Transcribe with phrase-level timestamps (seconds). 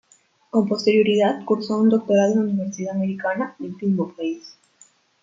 [0.49, 4.57] Con posterioridad cursó un doctorado en la Universidad Americana, del mismo país.